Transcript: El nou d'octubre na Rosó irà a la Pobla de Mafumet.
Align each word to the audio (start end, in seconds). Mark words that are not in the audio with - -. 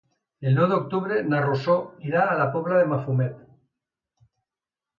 El 0.51 0.55
nou 0.59 0.69
d'octubre 0.71 1.19
na 1.33 1.41
Rosó 1.43 1.75
irà 2.13 2.25
a 2.31 2.39
la 2.41 2.49
Pobla 2.57 2.81
de 2.81 2.89
Mafumet. 2.95 3.39